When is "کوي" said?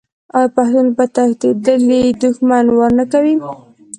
3.11-3.35